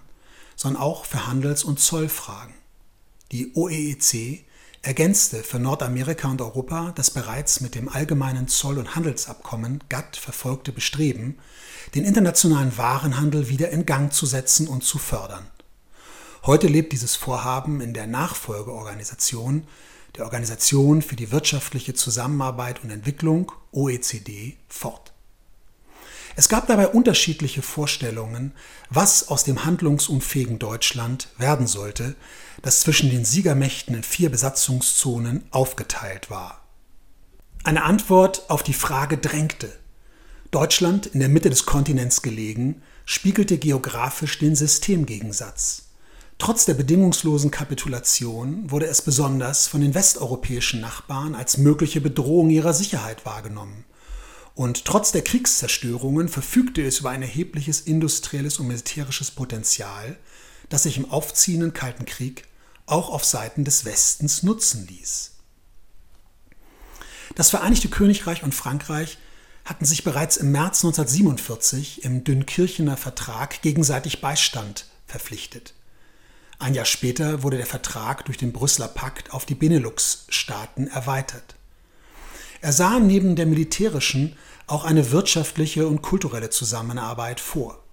sondern 0.61 0.83
auch 0.83 1.05
für 1.05 1.25
Handels- 1.25 1.63
und 1.63 1.79
Zollfragen. 1.79 2.53
Die 3.31 3.55
OEEC 3.55 4.45
ergänzte 4.83 5.41
für 5.41 5.57
Nordamerika 5.57 6.29
und 6.29 6.39
Europa 6.39 6.91
das 6.95 7.09
bereits 7.09 7.61
mit 7.61 7.73
dem 7.73 7.89
allgemeinen 7.89 8.47
Zoll- 8.47 8.77
und 8.77 8.95
Handelsabkommen 8.95 9.83
GATT 9.89 10.17
verfolgte 10.17 10.71
Bestreben, 10.71 11.39
den 11.95 12.05
internationalen 12.05 12.77
Warenhandel 12.77 13.49
wieder 13.49 13.71
in 13.71 13.87
Gang 13.87 14.13
zu 14.13 14.27
setzen 14.27 14.67
und 14.67 14.83
zu 14.83 14.99
fördern. 14.99 15.47
Heute 16.45 16.67
lebt 16.67 16.93
dieses 16.93 17.15
Vorhaben 17.15 17.81
in 17.81 17.95
der 17.95 18.05
Nachfolgeorganisation, 18.05 19.67
der 20.15 20.25
Organisation 20.25 21.01
für 21.01 21.15
die 21.15 21.31
wirtschaftliche 21.31 21.95
Zusammenarbeit 21.95 22.83
und 22.83 22.91
Entwicklung 22.91 23.51
OECD, 23.71 24.57
fort. 24.67 25.10
Es 26.35 26.49
gab 26.49 26.67
dabei 26.67 26.87
unterschiedliche 26.87 27.61
Vorstellungen, 27.61 28.53
was 28.89 29.27
aus 29.27 29.43
dem 29.43 29.65
handlungsunfähigen 29.65 30.59
Deutschland 30.59 31.27
werden 31.37 31.67
sollte, 31.67 32.15
das 32.61 32.79
zwischen 32.79 33.09
den 33.09 33.25
Siegermächten 33.25 33.95
in 33.95 34.03
vier 34.03 34.29
Besatzungszonen 34.29 35.43
aufgeteilt 35.51 36.29
war. 36.29 36.61
Eine 37.63 37.83
Antwort 37.83 38.49
auf 38.49 38.63
die 38.63 38.73
Frage 38.73 39.17
drängte. 39.17 39.71
Deutschland, 40.51 41.05
in 41.05 41.19
der 41.19 41.29
Mitte 41.29 41.49
des 41.49 41.65
Kontinents 41.65 42.21
gelegen, 42.21 42.81
spiegelte 43.05 43.57
geografisch 43.57 44.39
den 44.39 44.55
Systemgegensatz. 44.55 45.83
Trotz 46.37 46.65
der 46.65 46.73
bedingungslosen 46.73 47.51
Kapitulation 47.51 48.71
wurde 48.71 48.87
es 48.87 49.03
besonders 49.03 49.67
von 49.67 49.81
den 49.81 49.93
westeuropäischen 49.93 50.81
Nachbarn 50.81 51.35
als 51.35 51.57
mögliche 51.57 52.01
Bedrohung 52.01 52.49
ihrer 52.49 52.73
Sicherheit 52.73 53.25
wahrgenommen. 53.25 53.85
Und 54.53 54.85
trotz 54.85 55.11
der 55.11 55.23
Kriegszerstörungen 55.23 56.27
verfügte 56.27 56.85
es 56.85 56.99
über 56.99 57.09
ein 57.09 57.21
erhebliches 57.21 57.81
industrielles 57.81 58.59
und 58.59 58.67
militärisches 58.67 59.31
Potenzial, 59.31 60.17
das 60.69 60.83
sich 60.83 60.97
im 60.97 61.09
aufziehenden 61.09 61.73
Kalten 61.73 62.05
Krieg 62.05 62.45
auch 62.85 63.09
auf 63.09 63.23
Seiten 63.23 63.63
des 63.63 63.85
Westens 63.85 64.43
nutzen 64.43 64.87
ließ. 64.87 65.31
Das 67.35 67.49
Vereinigte 67.49 67.87
Königreich 67.87 68.43
und 68.43 68.53
Frankreich 68.53 69.17
hatten 69.63 69.85
sich 69.85 70.03
bereits 70.03 70.37
im 70.37 70.51
März 70.51 70.83
1947 70.83 72.03
im 72.03 72.23
Dünkirchener 72.23 72.97
Vertrag 72.97 73.61
gegenseitig 73.61 74.19
Beistand 74.19 74.85
verpflichtet. 75.05 75.73
Ein 76.59 76.73
Jahr 76.73 76.85
später 76.85 77.43
wurde 77.43 77.57
der 77.57 77.65
Vertrag 77.65 78.25
durch 78.25 78.37
den 78.37 78.51
Brüsseler 78.51 78.87
Pakt 78.87 79.33
auf 79.33 79.45
die 79.45 79.55
Benelux-Staaten 79.55 80.87
erweitert. 80.87 81.55
Er 82.63 82.71
sah 82.71 82.99
neben 82.99 83.35
der 83.35 83.47
militärischen 83.47 84.35
auch 84.67 84.85
eine 84.85 85.11
wirtschaftliche 85.11 85.87
und 85.87 86.03
kulturelle 86.03 86.51
Zusammenarbeit 86.51 87.39
vor. 87.39 87.83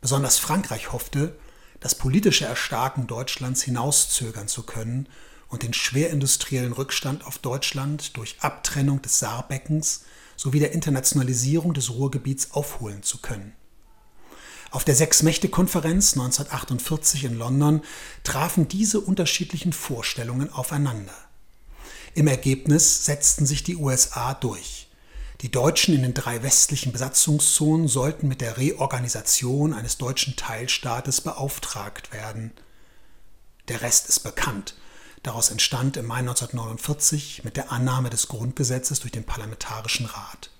Besonders 0.00 0.38
Frankreich 0.38 0.92
hoffte, 0.92 1.38
das 1.78 1.94
politische 1.94 2.44
Erstarken 2.44 3.06
Deutschlands 3.06 3.62
hinauszögern 3.62 4.48
zu 4.48 4.64
können 4.64 5.08
und 5.46 5.62
den 5.62 5.72
schwerindustriellen 5.72 6.72
Rückstand 6.72 7.24
auf 7.24 7.38
Deutschland 7.38 8.16
durch 8.16 8.36
Abtrennung 8.40 9.00
des 9.02 9.20
Saarbeckens 9.20 10.02
sowie 10.36 10.58
der 10.58 10.72
Internationalisierung 10.72 11.72
des 11.72 11.90
Ruhrgebiets 11.90 12.50
aufholen 12.50 13.04
zu 13.04 13.18
können. 13.18 13.54
Auf 14.72 14.82
der 14.82 14.96
Sechs-Mächte-Konferenz 14.96 16.14
1948 16.14 17.22
in 17.22 17.38
London 17.38 17.82
trafen 18.24 18.66
diese 18.66 19.00
unterschiedlichen 19.00 19.72
Vorstellungen 19.72 20.52
aufeinander. 20.52 21.27
Im 22.14 22.26
Ergebnis 22.26 23.04
setzten 23.04 23.46
sich 23.46 23.62
die 23.62 23.76
USA 23.76 24.34
durch. 24.34 24.88
Die 25.40 25.50
Deutschen 25.50 25.94
in 25.94 26.02
den 26.02 26.14
drei 26.14 26.42
westlichen 26.42 26.90
Besatzungszonen 26.90 27.86
sollten 27.86 28.26
mit 28.26 28.40
der 28.40 28.56
Reorganisation 28.56 29.72
eines 29.72 29.96
deutschen 29.96 30.34
Teilstaates 30.34 31.20
beauftragt 31.20 32.12
werden. 32.12 32.52
Der 33.68 33.82
Rest 33.82 34.08
ist 34.08 34.20
bekannt. 34.20 34.74
Daraus 35.22 35.50
entstand 35.50 35.96
im 35.96 36.06
Mai 36.06 36.18
1949 36.18 37.44
mit 37.44 37.56
der 37.56 37.70
Annahme 37.70 38.10
des 38.10 38.28
Grundgesetzes 38.28 39.00
durch 39.00 39.12
den 39.12 39.24
Parlamentarischen 39.24 40.06
Rat 40.06 40.50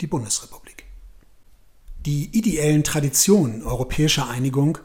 die 0.00 0.06
Bundesrepublik. 0.06 0.84
Die 2.06 2.30
ideellen 2.36 2.84
Traditionen 2.84 3.62
europäischer 3.62 4.28
Einigung 4.28 4.78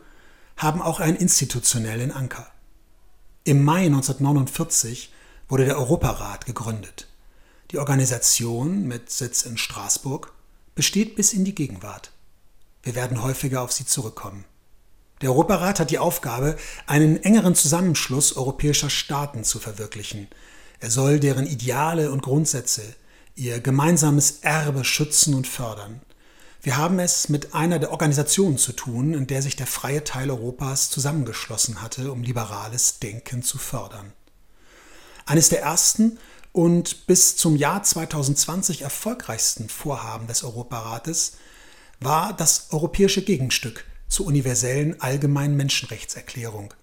haben 0.58 0.82
auch 0.82 1.00
einen 1.00 1.18
institutionellen 1.18 2.12
Anker. 2.12 2.48
Im 3.44 3.64
Mai 3.64 3.86
1949 3.86 5.12
wurde 5.48 5.66
der 5.66 5.78
Europarat 5.78 6.46
gegründet. 6.46 7.08
Die 7.72 7.80
Organisation 7.80 8.88
mit 8.88 9.10
Sitz 9.10 9.44
in 9.44 9.58
Straßburg 9.58 10.34
besteht 10.76 11.16
bis 11.16 11.34
in 11.34 11.46
die 11.46 11.56
Gegenwart. 11.56 12.12
Wir 12.84 12.96
werden 12.96 13.24
häufiger 13.24 13.62
auf 13.62 13.72
sie 13.72 13.86
zurückkommen. 13.86 14.46
Der 15.22 15.32
Europarat 15.32 15.80
hat 15.80 15.92
die 15.92 16.00
Aufgabe, 16.00 16.58
einen 16.88 17.24
engeren 17.24 17.56
Zusammenschluss 17.56 18.36
europäischer 18.36 18.90
Staaten 18.90 19.44
zu 19.44 19.60
verwirklichen. 19.60 20.28
Er 20.80 20.92
soll 20.92 21.20
deren 21.20 21.48
Ideale 21.48 22.12
und 22.12 22.22
Grundsätze, 22.22 22.84
ihr 23.36 23.60
gemeinsames 23.60 24.40
Erbe 24.42 24.84
schützen 24.84 25.34
und 25.34 25.48
fördern. 25.48 26.02
Wir 26.62 26.78
haben 26.78 27.00
es 27.00 27.30
mit 27.30 27.54
einer 27.54 27.80
der 27.80 27.92
Organisationen 27.92 28.58
zu 28.58 28.74
tun, 28.74 29.14
in 29.14 29.28
der 29.28 29.42
sich 29.42 29.56
der 29.56 29.68
freie 29.68 30.04
Teil 30.04 30.30
Europas 30.32 30.90
zusammengeschlossen 30.90 31.82
hatte, 31.82 32.12
um 32.12 32.24
liberales 32.24 33.00
Denken 33.00 33.44
zu 33.44 33.58
fördern. 33.58 34.14
Eines 35.26 35.50
der 35.50 35.62
ersten 35.62 36.20
und 36.52 37.08
bis 37.08 37.36
zum 37.36 37.56
Jahr 37.56 37.82
2020 37.82 38.84
erfolgreichsten 38.84 39.70
Vorhaben 39.70 40.28
des 40.28 40.44
Europarates 40.44 41.38
war 42.00 42.34
das 42.34 42.68
europäische 42.70 43.24
Gegenstück 43.24 43.86
zur 44.08 44.28
universellen 44.28 45.02
allgemeinen 45.02 45.58
Menschenrechtserklärung. 45.58 46.74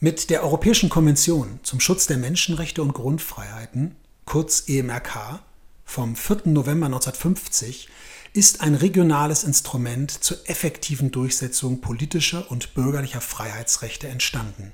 Mit 0.00 0.30
der 0.30 0.42
Europäischen 0.42 0.88
Konvention 0.88 1.60
zum 1.62 1.78
Schutz 1.78 2.06
der 2.06 2.16
Menschenrechte 2.16 2.82
und 2.82 2.92
Grundfreiheiten, 2.92 3.94
kurz 4.24 4.64
EMRK, 4.66 5.40
vom 5.84 6.16
4. 6.16 6.42
November 6.46 6.86
1950 6.86 7.88
ist 8.32 8.62
ein 8.62 8.74
regionales 8.74 9.44
Instrument 9.44 10.10
zur 10.10 10.38
effektiven 10.48 11.10
Durchsetzung 11.10 11.80
politischer 11.80 12.50
und 12.50 12.74
bürgerlicher 12.74 13.20
Freiheitsrechte 13.20 14.08
entstanden. 14.08 14.72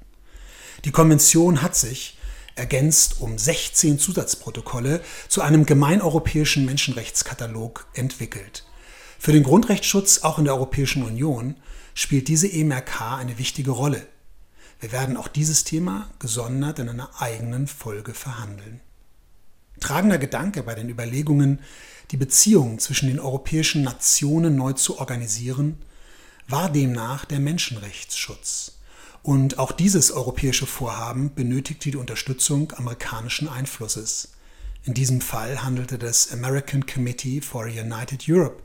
Die 0.85 0.93
Konvention 0.93 1.63
hat 1.63 1.75
sich 1.75 2.16
ergänzt 2.57 3.21
um 3.21 3.39
16 3.39 3.99
Zusatzprotokolle 3.99 5.01
zu 5.29 5.43
einem 5.43 5.67
gemeineuropäischen 5.67 6.65
Menschenrechtskatalog 6.65 7.87
entwickelt. 7.95 8.65
Für 9.19 9.33
den 9.33 9.45
Grundrechtsschutz 9.45 10.19
auch 10.19 10.39
in 10.39 10.45
der 10.45 10.55
Europäischen 10.55 11.03
Union 11.05 11.57
spielt 11.95 12.29
diese 12.29 12.51
EMRK 12.51 13.19
eine 13.19 13.39
wichtige 13.39 13.71
Rolle. 13.71 14.07
Wir 14.81 14.93
werden 14.93 15.17
auch 15.17 15.29
dieses 15.29 15.65
Thema 15.65 16.11
gesondert 16.19 16.79
in 16.79 16.89
einer 16.89 17.11
eigenen 17.21 17.67
Folge 17.67 18.13
verhandeln. 18.13 18.81
Tragender 19.81 20.19
Gedanke 20.19 20.63
bei 20.63 20.75
den 20.75 20.89
Überlegungen, 20.89 21.61
die 22.11 22.17
Beziehungen 22.17 22.79
zwischen 22.79 23.09
den 23.09 23.21
europäischen 23.21 23.83
Nationen 23.83 24.57
neu 24.57 24.73
zu 24.73 24.99
organisieren, 24.99 25.79
war 26.49 26.71
demnach 26.71 27.25
der 27.25 27.41
Menschenrechtsschutz. 27.41 28.76
Und 29.27 29.59
auch 29.59 29.73
dieses 29.73 30.13
europäische 30.13 30.67
Vorhaben 30.67 31.35
benötigte 31.35 31.91
die 31.91 31.97
Unterstützung 31.97 32.73
amerikanischen 32.77 33.49
Einflusses. 33.49 34.29
In 34.85 34.95
diesem 34.95 35.21
Fall 35.21 35.65
handelte 35.65 35.99
das 35.99 36.31
American 36.31 36.87
Committee 36.87 37.41
for 37.41 37.65
a 37.65 37.69
United 37.69 38.23
Europe. 38.29 38.63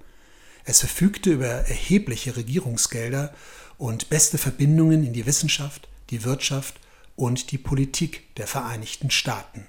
Es 0.63 0.82
verfügte 0.82 1.32
über 1.32 1.48
erhebliche 1.48 2.38
Regierungsgelder 2.38 3.34
und 3.80 4.10
beste 4.10 4.38
Verbindungen 4.38 5.03
in 5.03 5.13
die 5.13 5.25
Wissenschaft, 5.25 5.89
die 6.12 6.24
Wirtschaft 6.24 6.80
und 7.15 7.50
die 7.51 7.58
Politik 7.58 8.36
der 8.36 8.46
Vereinigten 8.46 9.10
Staaten. 9.10 9.65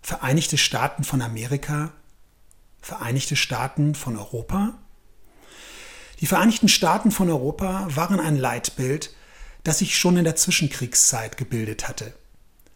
Vereinigte 0.00 0.58
Staaten 0.58 1.02
von 1.02 1.22
Amerika? 1.22 1.90
Vereinigte 2.80 3.34
Staaten 3.34 3.96
von 3.96 4.16
Europa? 4.16 4.78
Die 6.20 6.26
Vereinigten 6.26 6.68
Staaten 6.68 7.10
von 7.10 7.28
Europa 7.28 7.88
waren 7.90 8.20
ein 8.20 8.36
Leitbild 8.36 9.12
das 9.64 9.78
sich 9.78 9.98
schon 9.98 10.16
in 10.16 10.24
der 10.24 10.36
Zwischenkriegszeit 10.36 11.36
gebildet 11.36 11.88
hatte. 11.88 12.14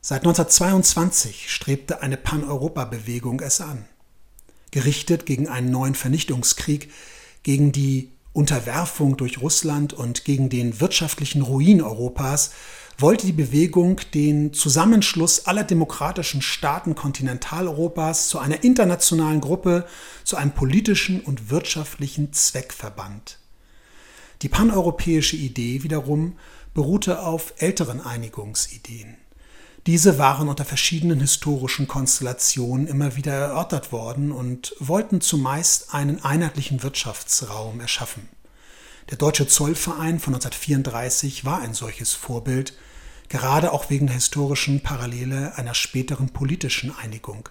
Seit 0.01 0.23
1922 0.23 1.53
strebte 1.53 2.03
eine 2.03 2.17
Pan-Europa-Bewegung 2.17 3.41
es 3.41 3.61
an. 3.61 3.85
Gerichtet 4.73 5.27
gegen 5.27 5.49
einen 5.49 5.71
neuen 5.71 5.95
Vernichtungskrieg, 5.95 6.91
gegen 7.43 7.73
die 7.73 8.11
Unterwerfung 8.33 9.17
durch 9.17 9.41
Russland 9.41 9.93
und 9.93 10.25
gegen 10.25 10.49
den 10.49 10.81
wirtschaftlichen 10.81 11.43
Ruin 11.43 11.83
Europas 11.83 12.53
wollte 12.99 13.27
die 13.27 13.33
Bewegung 13.33 14.01
den 14.15 14.53
Zusammenschluss 14.53 15.47
aller 15.47 15.65
demokratischen 15.65 16.43
Staaten 16.43 16.95
Kontinentaleuropas 16.95 18.29
zu 18.29 18.39
einer 18.39 18.65
internationalen 18.65 19.41
Gruppe, 19.41 19.87
zu 20.25 20.37
einem 20.37 20.53
politischen 20.53 21.21
und 21.21 21.51
wirtschaftlichen 21.51 22.33
Zweckverband. 22.33 23.39
Die 24.43 24.49
paneuropäische 24.49 25.37
Idee 25.37 25.83
wiederum 25.83 26.37
beruhte 26.75 27.23
auf 27.23 27.55
älteren 27.59 28.00
Einigungsideen. 28.00 29.17
Diese 29.87 30.19
waren 30.19 30.49
unter 30.49 30.64
verschiedenen 30.64 31.21
historischen 31.21 31.88
Konstellationen 31.88 32.87
immer 32.87 33.17
wieder 33.17 33.33
erörtert 33.33 33.91
worden 33.91 34.31
und 34.31 34.75
wollten 34.79 35.21
zumeist 35.21 35.93
einen 35.93 36.25
einheitlichen 36.25 36.85
Wirtschaftsraum 36.85 37.81
erschaffen. 37.81 38.29
Der 39.11 39.19
Deutsche 39.19 39.49
Zollverein 39.49 40.21
von 40.21 40.35
1934 40.35 41.45
war 41.45 41.61
ein 41.61 41.75
solches 41.75 42.12
Vorbild, 42.12 42.75
gerade 43.29 43.73
auch 43.73 43.91
wegen 43.91 44.07
der 44.07 44.14
historischen 44.14 44.83
Parallele 44.83 45.57
einer 45.57 45.75
späteren 45.75 46.29
politischen 46.29 46.97
Einigung. 46.97 47.49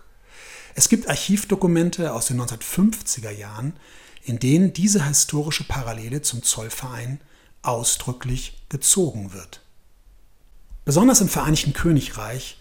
Es 0.74 0.88
gibt 0.88 1.10
Archivdokumente 1.10 2.13
aus 2.13 2.28
den 2.28 2.40
1950er 2.40 3.32
Jahren, 3.32 3.74
in 4.24 4.40
denen 4.40 4.72
diese 4.72 5.06
historische 5.06 5.66
Parallele 5.66 6.22
zum 6.22 6.44
Zollverein 6.44 7.20
ausdrücklich 7.62 8.62
gezogen 8.70 9.34
wird. 9.34 9.62
Besonders 10.86 11.22
im 11.22 11.30
Vereinigten 11.30 11.74
Königreich 11.74 12.58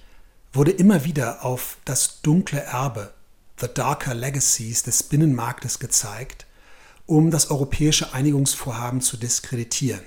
wurde 0.52 0.70
immer 0.70 1.04
wieder 1.04 1.44
auf 1.44 1.78
das 1.84 2.22
dunkle 2.22 2.60
Erbe, 2.60 3.12
The 3.60 3.68
Darker 3.72 4.14
Legacies 4.14 4.82
des 4.82 5.02
Binnenmarktes 5.02 5.78
gezeigt, 5.78 6.46
um 7.06 7.30
das 7.30 7.50
europäische 7.50 8.12
Einigungsvorhaben 8.14 9.00
zu 9.00 9.16
diskreditieren. 9.16 10.04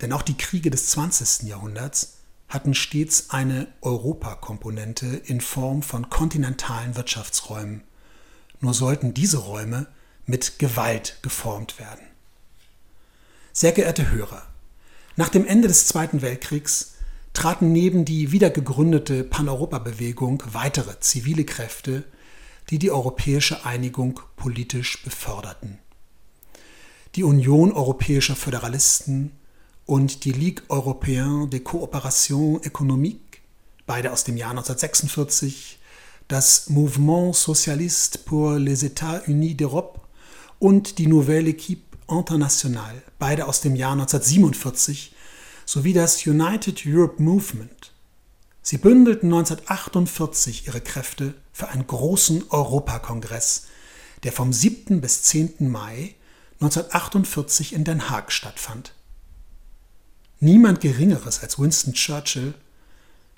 Denn 0.00 0.12
auch 0.12 0.22
die 0.22 0.36
Kriege 0.36 0.70
des 0.70 0.90
20. 0.90 1.48
Jahrhunderts 1.48 2.14
hatten 2.48 2.74
stets 2.74 3.30
eine 3.30 3.68
Europakomponente 3.82 5.06
in 5.06 5.40
Form 5.40 5.82
von 5.82 6.08
kontinentalen 6.08 6.96
Wirtschaftsräumen. 6.96 7.82
Nur 8.60 8.74
sollten 8.74 9.12
diese 9.12 9.38
Räume 9.38 9.86
mit 10.24 10.58
Gewalt 10.58 11.18
geformt 11.22 11.78
werden. 11.78 12.07
Sehr 13.52 13.72
geehrte 13.72 14.10
Hörer, 14.10 14.42
nach 15.16 15.28
dem 15.28 15.46
Ende 15.46 15.66
des 15.68 15.86
Zweiten 15.86 16.22
Weltkriegs 16.22 16.94
traten 17.32 17.72
neben 17.72 18.04
die 18.04 18.30
wiedergegründete 18.30 19.24
Paneuropa-Bewegung 19.24 20.42
weitere 20.52 21.00
zivile 21.00 21.44
Kräfte, 21.44 22.04
die 22.70 22.78
die 22.78 22.90
europäische 22.90 23.64
Einigung 23.64 24.20
politisch 24.36 25.02
beförderten. 25.02 25.78
Die 27.14 27.24
Union 27.24 27.72
europäischer 27.72 28.36
Föderalisten 28.36 29.32
und 29.86 30.24
die 30.24 30.32
Ligue 30.32 30.62
Européenne 30.68 31.48
de 31.48 31.60
Coopération 31.60 32.62
Économique, 32.62 33.40
beide 33.86 34.12
aus 34.12 34.24
dem 34.24 34.36
Jahr 34.36 34.50
1946, 34.50 35.78
das 36.28 36.68
Mouvement 36.68 37.34
Socialiste 37.34 38.18
pour 38.18 38.58
les 38.58 38.84
États 38.84 39.22
Unis 39.26 39.56
d'Europe 39.56 40.00
und 40.58 40.98
die 40.98 41.06
Nouvelle 41.06 41.48
Équipe 41.48 41.87
Internationale, 42.08 43.02
beide 43.18 43.46
aus 43.46 43.60
dem 43.60 43.76
Jahr 43.76 43.92
1947, 43.92 45.14
sowie 45.66 45.92
das 45.92 46.26
United 46.26 46.82
Europe 46.86 47.22
Movement. 47.22 47.92
Sie 48.62 48.78
bündelten 48.78 49.32
1948 49.32 50.66
ihre 50.66 50.80
Kräfte 50.80 51.34
für 51.52 51.68
einen 51.68 51.86
großen 51.86 52.50
Europakongress, 52.50 53.66
der 54.22 54.32
vom 54.32 54.52
7. 54.52 55.00
bis 55.00 55.22
10. 55.22 55.70
Mai 55.70 56.14
1948 56.60 57.72
in 57.72 57.84
Den 57.84 58.10
Haag 58.10 58.32
stattfand. 58.32 58.92
Niemand 60.40 60.80
Geringeres 60.80 61.40
als 61.40 61.58
Winston 61.58 61.94
Churchill, 61.94 62.54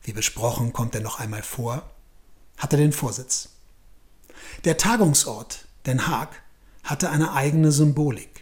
wie 0.02 0.12
besprochen 0.12 0.72
kommt 0.72 0.94
er 0.94 1.00
noch 1.00 1.18
einmal 1.18 1.42
vor, 1.42 1.90
hatte 2.56 2.76
den 2.76 2.92
Vorsitz. 2.92 3.50
Der 4.64 4.76
Tagungsort 4.76 5.66
Den 5.86 6.06
Haag 6.06 6.42
hatte 6.82 7.10
eine 7.10 7.32
eigene 7.32 7.72
Symbolik. 7.72 8.39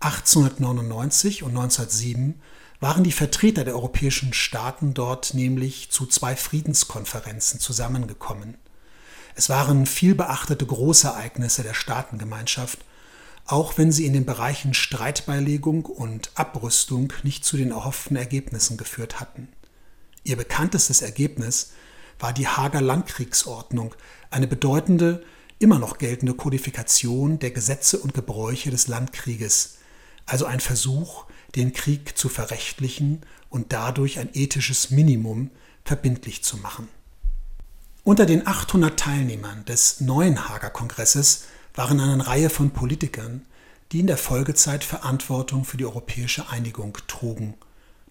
1899 0.00 1.42
und 1.42 1.50
1907 1.50 2.40
waren 2.80 3.04
die 3.04 3.12
Vertreter 3.12 3.64
der 3.64 3.74
europäischen 3.74 4.32
Staaten 4.32 4.92
dort 4.92 5.34
nämlich 5.34 5.90
zu 5.90 6.06
zwei 6.06 6.36
Friedenskonferenzen 6.36 7.58
zusammengekommen. 7.60 8.58
Es 9.34 9.48
waren 9.48 9.86
vielbeachtete 9.86 10.66
Großereignisse 10.66 11.62
der 11.62 11.74
Staatengemeinschaft, 11.74 12.78
auch 13.46 13.78
wenn 13.78 13.92
sie 13.92 14.06
in 14.06 14.12
den 14.12 14.26
Bereichen 14.26 14.74
Streitbeilegung 14.74 15.86
und 15.86 16.30
Abrüstung 16.34 17.12
nicht 17.22 17.44
zu 17.44 17.56
den 17.56 17.70
erhofften 17.70 18.16
Ergebnissen 18.16 18.76
geführt 18.76 19.20
hatten. 19.20 19.48
Ihr 20.24 20.36
bekanntestes 20.36 21.02
Ergebnis 21.02 21.72
war 22.18 22.32
die 22.32 22.48
Hager 22.48 22.80
Landkriegsordnung, 22.80 23.94
eine 24.30 24.46
bedeutende, 24.46 25.22
immer 25.58 25.78
noch 25.78 25.98
geltende 25.98 26.34
Kodifikation 26.34 27.38
der 27.38 27.50
Gesetze 27.50 27.98
und 27.98 28.14
Gebräuche 28.14 28.70
des 28.70 28.88
Landkrieges, 28.88 29.78
also 30.26 30.44
ein 30.44 30.60
Versuch, 30.60 31.24
den 31.54 31.72
Krieg 31.72 32.18
zu 32.18 32.28
verrechtlichen 32.28 33.22
und 33.48 33.72
dadurch 33.72 34.18
ein 34.18 34.28
ethisches 34.34 34.90
Minimum 34.90 35.50
verbindlich 35.84 36.42
zu 36.42 36.58
machen. 36.58 36.88
Unter 38.04 38.26
den 38.26 38.46
800 38.46 38.98
Teilnehmern 38.98 39.64
des 39.64 40.00
neuen 40.00 40.48
Hager 40.48 40.70
Kongresses 40.70 41.44
waren 41.74 42.00
eine 42.00 42.26
Reihe 42.26 42.50
von 42.50 42.70
Politikern, 42.70 43.46
die 43.92 44.00
in 44.00 44.06
der 44.06 44.16
Folgezeit 44.16 44.84
Verantwortung 44.84 45.64
für 45.64 45.76
die 45.76 45.86
europäische 45.86 46.48
Einigung 46.48 46.96
trugen, 47.06 47.54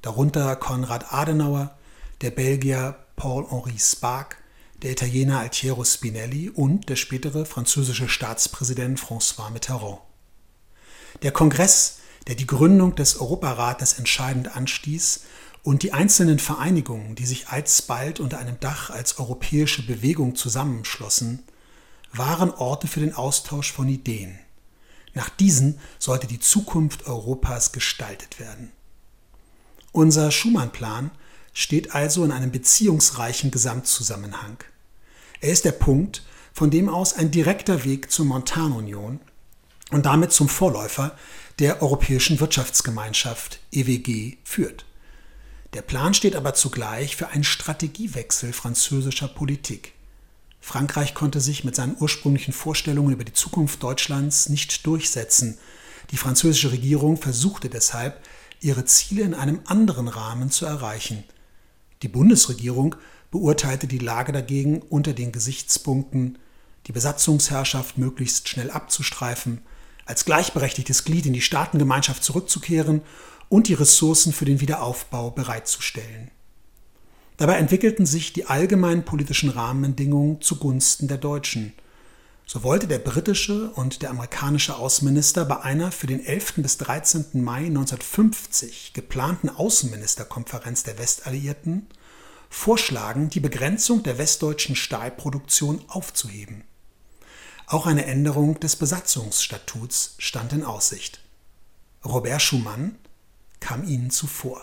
darunter 0.01 0.55
Konrad 0.55 1.13
Adenauer, 1.13 1.77
der 2.21 2.31
Belgier 2.31 2.95
Paul-Henri 3.15 3.77
Spaak, 3.77 4.37
der 4.81 4.91
Italiener 4.91 5.39
Altiero 5.39 5.83
Spinelli 5.83 6.49
und 6.49 6.89
der 6.89 6.95
spätere 6.95 7.45
französische 7.45 8.09
Staatspräsident 8.09 8.99
François 8.99 9.49
Mitterrand. 9.49 9.99
Der 11.23 11.31
Kongress 11.31 11.99
der 12.27 12.35
die 12.35 12.47
Gründung 12.47 12.95
des 12.95 13.19
Europarates 13.19 13.93
entscheidend 13.93 14.55
anstieß 14.55 15.21
und 15.63 15.83
die 15.83 15.93
einzelnen 15.93 16.39
Vereinigungen, 16.39 17.15
die 17.15 17.25
sich 17.25 17.49
alsbald 17.49 18.19
unter 18.19 18.37
einem 18.37 18.59
Dach 18.59 18.89
als 18.89 19.19
europäische 19.19 19.85
Bewegung 19.85 20.35
zusammenschlossen, 20.35 21.43
waren 22.13 22.51
Orte 22.51 22.87
für 22.87 22.99
den 22.99 23.13
Austausch 23.13 23.71
von 23.71 23.89
Ideen. 23.89 24.39
Nach 25.13 25.29
diesen 25.29 25.79
sollte 25.97 26.27
die 26.27 26.39
Zukunft 26.39 27.07
Europas 27.07 27.71
gestaltet 27.71 28.39
werden. 28.39 28.71
Unser 29.91 30.29
Schumann-Plan 30.29 31.11
steht 31.53 31.95
also 31.95 32.25
in 32.25 32.31
einem 32.31 32.51
beziehungsreichen 32.51 33.49
Gesamtzusammenhang. 33.49 34.57
Er 35.39 35.51
ist 35.51 35.65
der 35.65 35.71
Punkt, 35.71 36.23
von 36.53 36.69
dem 36.69 36.89
aus 36.89 37.13
ein 37.13 37.31
direkter 37.31 37.83
Weg 37.85 38.11
zur 38.11 38.25
Montanunion 38.25 39.19
und 39.91 40.05
damit 40.05 40.31
zum 40.31 40.49
Vorläufer 40.49 41.17
der 41.59 41.81
Europäischen 41.81 42.39
Wirtschaftsgemeinschaft 42.41 43.59
EWG 43.71 44.37
führt. 44.43 44.85
Der 45.73 45.81
Plan 45.81 46.13
steht 46.13 46.35
aber 46.35 46.53
zugleich 46.53 47.15
für 47.15 47.29
einen 47.29 47.45
Strategiewechsel 47.45 48.51
französischer 48.51 49.29
Politik. 49.29 49.93
Frankreich 50.59 51.13
konnte 51.13 51.39
sich 51.39 51.63
mit 51.63 51.75
seinen 51.75 51.95
ursprünglichen 51.99 52.53
Vorstellungen 52.53 53.13
über 53.13 53.23
die 53.23 53.33
Zukunft 53.33 53.83
Deutschlands 53.83 54.49
nicht 54.49 54.85
durchsetzen. 54.85 55.57
Die 56.11 56.17
französische 56.17 56.71
Regierung 56.71 57.17
versuchte 57.17 57.69
deshalb, 57.69 58.21
ihre 58.59 58.83
Ziele 58.83 59.23
in 59.23 59.33
einem 59.33 59.61
anderen 59.65 60.07
Rahmen 60.09 60.51
zu 60.51 60.65
erreichen. 60.65 61.23
Die 62.01 62.07
Bundesregierung 62.09 62.95
beurteilte 63.31 63.87
die 63.87 63.99
Lage 63.99 64.33
dagegen 64.33 64.81
unter 64.81 65.13
den 65.13 65.31
Gesichtspunkten, 65.31 66.37
die 66.87 66.91
Besatzungsherrschaft 66.91 67.97
möglichst 67.97 68.49
schnell 68.49 68.71
abzustreifen, 68.71 69.61
als 70.05 70.25
gleichberechtigtes 70.25 71.03
Glied 71.03 71.25
in 71.25 71.33
die 71.33 71.41
Staatengemeinschaft 71.41 72.23
zurückzukehren 72.23 73.01
und 73.49 73.67
die 73.67 73.73
Ressourcen 73.73 74.33
für 74.33 74.45
den 74.45 74.61
Wiederaufbau 74.61 75.31
bereitzustellen. 75.31 76.31
Dabei 77.37 77.57
entwickelten 77.57 78.05
sich 78.05 78.31
die 78.31 78.45
allgemeinen 78.45 79.03
politischen 79.03 79.49
Rahmenbedingungen 79.49 80.41
zugunsten 80.41 81.07
der 81.07 81.17
Deutschen. 81.17 81.73
So 82.45 82.63
wollte 82.63 82.87
der 82.87 82.99
britische 82.99 83.71
und 83.71 84.03
der 84.03 84.11
amerikanische 84.11 84.75
Außenminister 84.75 85.45
bei 85.45 85.61
einer 85.61 85.91
für 85.91 86.07
den 86.07 86.23
11. 86.23 86.53
bis 86.57 86.77
13. 86.77 87.43
Mai 87.43 87.65
1950 87.65 88.93
geplanten 88.93 89.49
Außenministerkonferenz 89.49 90.83
der 90.83 90.97
Westalliierten 90.99 91.87
vorschlagen, 92.49 93.29
die 93.29 93.39
Begrenzung 93.39 94.03
der 94.03 94.17
westdeutschen 94.17 94.75
Stahlproduktion 94.75 95.81
aufzuheben. 95.87 96.63
Auch 97.67 97.85
eine 97.87 98.05
Änderung 98.05 98.59
des 98.59 98.75
Besatzungsstatuts 98.75 100.15
stand 100.19 100.53
in 100.53 100.63
Aussicht. 100.63 101.19
Robert 102.03 102.41
Schumann 102.41 102.97
kam 103.59 103.87
ihnen 103.87 104.11
zuvor. 104.11 104.61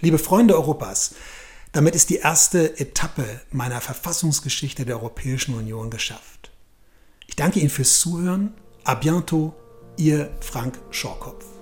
Liebe 0.00 0.18
Freunde 0.18 0.54
Europas, 0.54 1.14
damit 1.72 1.94
ist 1.94 2.10
die 2.10 2.16
erste 2.16 2.78
Etappe 2.78 3.40
meiner 3.50 3.80
Verfassungsgeschichte 3.80 4.84
der 4.84 4.96
Europäischen 4.96 5.54
Union 5.54 5.90
geschafft. 5.90 6.50
Ich 7.26 7.36
danke 7.36 7.60
Ihnen 7.60 7.70
fürs 7.70 8.00
Zuhören. 8.00 8.54
A 8.84 8.94
bientôt, 8.94 9.54
Ihr 9.96 10.30
Frank 10.40 10.78
Schorkopf. 10.90 11.53